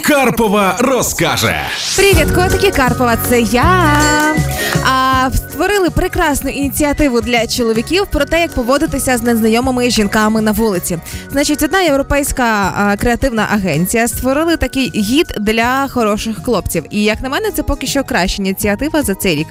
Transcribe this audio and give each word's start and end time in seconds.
Карпова 0.00 0.76
розкаже. 0.78 1.60
Привіт, 1.96 2.30
котики 2.34 2.70
Карпова, 2.70 3.16
це 3.28 3.40
я. 3.40 3.90
А 4.84 5.28
створили 5.58 5.90
прекрасну 5.90 6.50
ініціативу 6.50 7.20
для 7.20 7.46
чоловіків 7.46 8.06
про 8.12 8.24
те, 8.24 8.40
як 8.40 8.52
поводитися 8.52 9.18
з 9.18 9.22
незнайомими 9.22 9.90
жінками 9.90 10.40
на 10.40 10.52
вулиці. 10.52 10.98
Значить, 11.32 11.62
одна 11.62 11.80
європейська 11.80 12.74
а, 12.76 12.96
креативна 12.96 13.48
агенція 13.52 14.08
створили 14.08 14.56
такий 14.56 14.90
гід 14.94 15.34
для 15.38 15.88
хороших 15.88 16.44
хлопців. 16.44 16.84
І 16.90 17.02
як 17.04 17.20
на 17.20 17.28
мене, 17.28 17.50
це 17.50 17.62
поки 17.62 17.86
що 17.86 18.04
краща 18.04 18.42
ініціатива 18.42 19.02
за 19.02 19.14
цей 19.14 19.36
рік. 19.36 19.46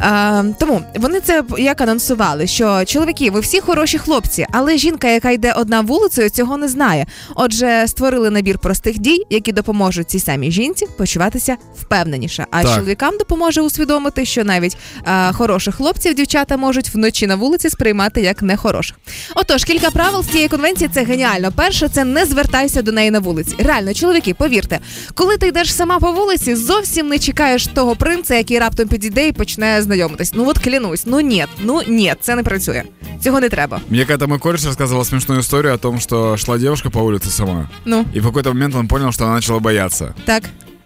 А, 0.00 0.42
тому 0.58 0.80
вони 0.94 1.20
це 1.20 1.42
як 1.58 1.80
анонсували, 1.80 2.46
що 2.46 2.84
чоловіки, 2.84 3.30
ви 3.30 3.40
всі 3.40 3.60
хороші 3.60 3.98
хлопці, 3.98 4.46
але 4.50 4.76
жінка, 4.76 5.08
яка 5.08 5.30
йде 5.30 5.52
одна 5.52 5.80
вулицею, 5.80 6.30
цього 6.30 6.56
не 6.56 6.68
знає. 6.68 7.06
Отже, 7.34 7.84
створили 7.86 8.30
набір 8.30 8.58
простих 8.58 8.98
дій, 8.98 9.22
які 9.30 9.52
допоможуть 9.52 10.10
цій 10.10 10.20
самій 10.20 10.50
жінці 10.50 10.86
почуватися 10.98 11.56
впевненіше. 11.80 12.46
А 12.50 12.62
Так. 12.62 12.74
чоловікам 12.74 13.18
допоможе 13.18 13.60
усвідомити, 13.60 14.24
що 14.24 14.44
навіть 14.44 14.76
а, 15.04 15.32
хороших 15.33 15.75
хлопців 15.75 16.15
дівчата 16.15 16.57
можуть 16.57 16.89
вночі 16.93 17.27
на 17.27 17.35
вулиці 17.35 17.69
сприймати 17.69 18.21
як 18.21 18.41
нехороших. 18.41 18.97
Отож, 19.35 19.63
кілька 19.63 19.91
правил 19.91 20.23
з 20.23 20.27
цієї 20.27 20.47
конвенції 20.49 20.89
це 20.93 21.03
геніально. 21.03 21.51
Перше, 21.51 21.87
це 21.89 22.03
не 22.03 22.25
звертайся 22.25 22.81
до 22.81 22.91
неї 22.91 23.11
на 23.11 23.19
вулиці. 23.19 23.55
Реально, 23.59 23.93
чоловіки, 23.93 24.33
повірте, 24.33 24.79
коли 25.13 25.37
ти 25.37 25.47
йдеш 25.47 25.73
сама 25.75 25.99
по 25.99 26.11
вулиці, 26.11 26.55
зовсім 26.55 27.07
не 27.07 27.19
чекаєш 27.19 27.67
того 27.67 27.95
принца, 27.95 28.35
який 28.35 28.59
раптом 28.59 28.87
підійде 28.87 29.27
і 29.27 29.31
почне 29.31 29.81
знайомитись. 29.81 30.31
Ну 30.35 30.47
от 30.49 30.59
клянусь, 30.59 31.03
ну 31.05 31.19
ні, 31.19 31.45
ну 31.59 31.81
ні, 31.87 32.13
це 32.21 32.35
не 32.35 32.43
працює. 32.43 32.83
Цього 33.23 33.39
не 33.39 33.49
треба. 33.49 33.81
Мне 33.89 34.05
когда 34.05 34.27
мой 34.27 34.39
кореш 34.39 34.65
рассказывал 34.65 35.03
смешную 35.05 35.41
историю 35.41 35.73
о 35.73 35.77
том, 35.77 35.99
что 35.99 36.37
шла 36.37 36.57
девушка 36.57 36.89
по 36.89 36.99
улице 36.99 37.29
сама. 37.29 37.69
Ну 37.85 38.05
И 38.15 38.19
в 38.19 38.23
какой-то 38.25 38.49
момент 38.53 38.75
он 38.75 38.87
понял, 38.87 39.11
что 39.11 39.25
она 39.25 39.33
начала 39.33 39.59
бояться. 39.59 40.13
так, 40.25 40.43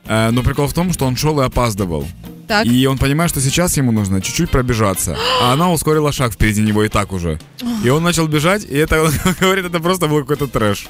Э, 0.10 0.32
но 0.32 0.44
прикол 0.44 0.68
в 0.68 0.74
том, 0.74 0.92
что 0.94 1.06
он 1.06 1.16
шел 1.16 1.40
и 1.42 1.46
опаздывал. 1.46 2.06
так. 2.49 2.67
И 2.67 2.87
он 2.87 2.99
понимает, 2.99 3.31
что 3.31 3.41
сейчас 3.41 3.77
ему 3.77 3.93
нужно 3.93 4.21
чуть-чуть 4.21 4.51
пробежаться. 4.51 5.17
А 5.43 5.53
она 5.53 5.71
ускорила 5.71 6.11
шаг 6.11 6.33
впереди 6.33 6.63
него 6.63 6.83
и 6.83 6.89
так 6.89 7.13
уже. 7.13 7.39
И 7.86 7.90
он 7.90 8.04
начал 8.04 8.28
бежать, 8.28 8.66
и 8.72 8.76
это, 8.78 9.04
он 9.04 9.12
говорит, 9.42 9.66
это 9.66 9.80
просто 9.80 10.08
был 10.08 10.20
какой-то 10.26 10.46
трэш. 10.60 10.86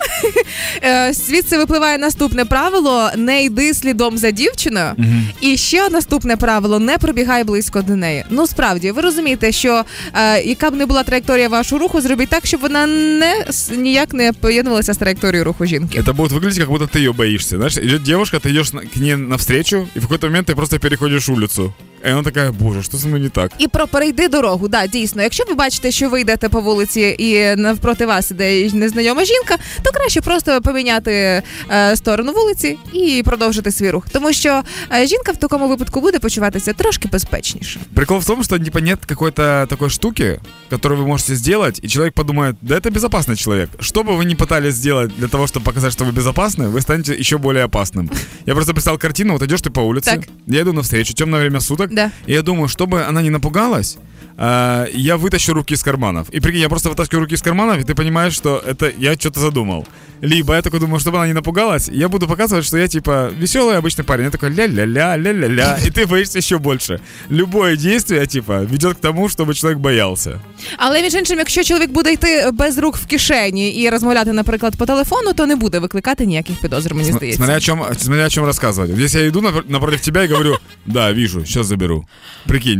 Е, 0.83 1.13
звідси 1.13 1.57
випливає 1.57 1.97
наступне 1.97 2.45
правило: 2.45 3.09
не 3.17 3.43
йди 3.43 3.73
слідом 3.73 4.17
за 4.17 4.31
дівчиною. 4.31 4.95
І 5.41 5.57
ще 5.57 5.89
наступне 5.89 6.37
правило: 6.37 6.79
не 6.79 6.97
пробігай 6.97 7.43
близько 7.43 7.81
до 7.81 7.95
неї. 7.95 8.23
Ну 8.29 8.47
справді, 8.47 8.91
ви 8.91 9.01
розумієте, 9.01 9.51
що 9.51 9.83
е, 10.13 10.41
яка 10.41 10.69
б 10.71 10.75
не 10.75 10.85
була 10.85 11.03
траєкторія 11.03 11.49
вашого 11.49 11.79
руху, 11.81 12.01
зробіть 12.01 12.29
так, 12.29 12.45
щоб 12.45 12.61
вона 12.61 12.85
не 12.87 13.45
с- 13.49 13.69
ніяк 13.77 14.13
не 14.13 14.33
поєднувалася 14.33 14.93
з 14.93 14.97
траєкторією 14.97 15.43
руху 15.45 15.65
жінки. 15.65 15.99
Это 16.01 16.13
будет 16.13 16.31
выглядеть, 16.31 16.59
как 16.59 16.69
будто 16.69 16.85
ты 16.85 16.97
ее 16.99 17.11
боишься. 17.13 17.55
Знаешь, 17.57 17.77
идет 17.77 18.03
девушка, 18.03 18.37
ты 18.37 18.49
идешь 18.49 18.73
на- 18.73 18.81
к 18.81 18.95
ней 18.99 19.15
навстречу, 19.15 19.87
и 19.95 19.99
в 19.99 20.01
какой-то 20.01 20.27
момент 20.27 20.49
ты 20.49 20.55
просто 20.55 20.79
переходишь 20.79 21.29
улицу. 21.29 21.73
И 22.05 22.09
она 22.09 22.21
такая, 22.21 22.51
боже, 22.51 22.83
что 22.83 22.97
со 22.97 23.07
мной 23.07 23.21
не 23.21 23.29
так? 23.29 23.51
І 23.57 23.67
про 23.67 23.87
перейди 23.87 24.27
дорогу. 24.27 24.67
Да, 24.67 24.87
дійсно, 24.87 25.21
якщо 25.23 25.43
ви 25.49 25.53
бачите, 25.53 25.91
що 25.91 26.09
ви 26.09 26.21
йдете 26.21 26.49
по 26.49 26.61
вулиці 26.61 27.15
і 27.19 27.55
навпроти 27.55 28.05
вас 28.05 28.31
іде 28.31 28.69
незнайома 28.73 29.25
жінка, 29.25 29.57
то 29.81 29.91
краще 29.91 30.21
просто 30.21 30.61
поміняти 30.61 31.43
е, 31.71 31.95
сторону 31.95 32.31
вулиці 32.33 32.77
і 32.93 33.23
продовжити 33.25 33.71
свій 33.71 33.89
рух. 33.89 34.05
Тому 34.11 34.33
що 34.33 34.61
е, 34.93 35.07
жінка 35.07 35.31
в 35.31 35.37
такому 35.37 35.67
випадку 35.67 36.01
буде 36.01 36.19
почуватися 36.19 36.73
трошки 36.73 37.07
безпечніше. 37.07 37.79
Прикол 37.93 38.19
в 38.19 38.25
том, 38.25 38.43
что 38.43 38.59
типа 38.59 38.81
нет 38.81 39.05
какой-то 39.05 39.65
такой 39.69 39.89
штуки, 39.89 40.39
которую 40.69 41.01
вы 41.01 41.07
можете 41.07 41.35
сделать, 41.35 41.79
и 41.83 41.87
человек 41.87 42.13
подумает, 42.13 42.55
да 42.61 42.75
это 42.75 42.89
безопасный 42.91 43.35
человек. 43.35 43.69
Что 43.79 44.03
бы 44.03 44.17
вы 44.17 44.25
ни 44.25 44.35
пытались 44.35 44.73
сделать 44.75 45.11
для 45.17 45.27
того, 45.27 45.47
чтобы 45.47 45.65
показать, 45.65 45.93
что 45.93 46.05
вы 46.05 46.11
безопасны, 46.11 46.67
вы 46.67 46.81
станете 46.81 47.13
еще 47.19 47.37
более 47.37 47.63
опасным. 47.63 48.09
Я 48.45 48.53
просто 48.53 48.73
представил 48.73 48.99
картину, 48.99 49.33
вот 49.33 49.41
идешь 49.41 49.61
ты 49.61 49.69
по 49.69 49.79
улице, 49.81 50.11
Так. 50.15 50.23
я 50.47 50.61
иду 50.61 50.73
навстречу, 50.73 51.13
темное 51.13 51.39
время 51.39 51.59
суток, 51.59 51.86
Да. 51.90 52.12
и 52.26 52.32
я 52.32 52.42
думаю, 52.42 52.68
чтобы 52.68 53.04
она 53.04 53.22
не 53.22 53.30
напугалась, 53.30 53.98
а, 54.37 54.87
я 54.93 55.15
вытащу 55.17 55.53
руки 55.53 55.73
из 55.73 55.83
карманов. 55.83 56.29
И 56.29 56.39
прикинь, 56.39 56.61
я 56.61 56.69
просто 56.69 56.89
вытаскиваю 56.89 57.21
руки 57.23 57.35
из 57.35 57.41
карманов, 57.41 57.77
и 57.79 57.83
ты 57.83 57.95
понимаешь, 57.95 58.33
что 58.33 58.61
это 58.67 58.91
я 58.97 59.13
что-то 59.13 59.39
задумал. 59.39 59.85
Либо 60.21 60.55
я 60.55 60.61
такой 60.61 60.79
думаю, 60.79 60.99
чтобы 60.99 61.17
она 61.17 61.27
не 61.27 61.33
напугалась, 61.33 61.89
я 61.89 62.07
буду 62.09 62.27
показывать, 62.27 62.65
что 62.65 62.77
я 62.77 62.87
типа 62.87 63.29
веселый 63.39 63.77
обычный 63.77 64.03
парень. 64.05 64.25
Я 64.25 64.31
такой 64.31 64.49
ля-ля-ля, 64.49 65.17
ля-ля-ля, 65.17 65.77
и 65.85 65.89
ты 65.91 66.05
боишься 66.07 66.37
еще 66.39 66.57
больше. 66.57 66.99
Любое 67.29 67.75
действие, 67.77 68.25
типа, 68.25 68.63
ведет 68.63 68.97
к 68.97 69.01
тому, 69.01 69.27
чтобы 69.29 69.53
человек 69.53 69.79
боялся. 69.79 70.39
Але 70.77 71.01
між 71.01 71.13
іншим, 71.13 71.37
якщо 71.37 71.63
чоловік 71.63 71.91
буде 71.91 72.13
йти 72.13 72.49
без 72.53 72.77
рук 72.77 72.97
в 72.97 73.05
кишені 73.07 73.69
і 73.69 73.89
розмовляти, 73.89 74.33
наприклад, 74.33 74.75
по 74.77 74.85
телефону, 74.85 75.33
то 75.33 75.45
не 75.45 75.55
буде 75.55 75.79
викликати 75.79 76.25
ніяких 76.25 76.61
підозр, 76.61 76.93
мені 76.93 77.09
См- 77.11 77.17
здається. 77.17 77.37
Смотря 77.37 77.57
о 77.57 77.59
чем, 77.59 77.81
смотря 77.97 78.25
о 78.25 78.29
чем 78.29 78.45
рассказывать. 78.45 78.87
Вот 78.91 78.99
Если 78.99 79.21
я 79.21 79.27
иду 79.27 79.41
напр- 79.41 79.63
напротив 79.67 80.01
тебя 80.01 80.23
и 80.23 80.27
говорю, 80.27 80.57
да, 80.85 81.11
вижу, 81.13 81.45
сейчас 81.45 81.67
заберу. 81.67 82.05
Прикинь, 82.47 82.79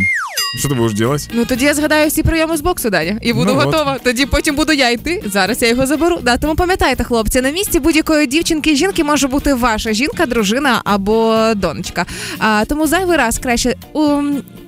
что 0.59 0.69
ти 0.69 0.75
будеш 0.75 0.93
делать? 0.95 1.29
Ну 1.33 1.45
тоді 1.45 1.65
я 1.65 1.75
згадаю 1.75 2.09
всі 2.09 2.23
прийоми 2.23 2.57
з 2.57 2.61
боксу, 2.61 2.91
Даня, 2.91 3.19
і 3.23 3.33
буду 3.33 3.53
Ну, 3.55 3.59
от. 3.59 3.65
готова. 3.65 3.99
Тоді 4.03 4.27
потім 4.27 4.57
буду 4.57 4.73
я 4.73 4.91
йти. 4.91 5.23
Зараз 5.27 5.63
я 5.63 5.69
його 5.69 5.87
заберу. 5.87 6.19
Да, 6.23 6.37
тому 6.37 6.55
пам'ятайте, 6.55 7.05
хлопці, 7.05 7.41
на 7.41 7.51
місці 7.51 7.81
будь-якої 7.81 8.27
дівчинки 8.27 8.77
жінки 8.77 9.05
може 9.05 9.29
бути 9.29 9.55
ваша 9.55 9.93
жінка, 9.93 10.27
дружина 10.27 10.81
або 10.85 11.37
донечка. 11.57 12.07
А 12.39 12.65
тому 12.69 12.87
зайвий 12.87 13.17
раз 13.17 13.39
краще 13.39 13.75
у, 13.93 14.23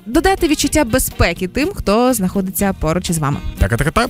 додати 0.05 0.47
відчуття 0.47 0.83
безпеки 0.83 1.47
тим, 1.47 1.69
хто 1.75 2.13
знаходиться 2.13 2.73
поруч 2.79 3.09
із 3.09 3.17
вами. 3.17 3.37
Так, 3.59 3.77
так, 3.77 3.91
так. 3.91 4.09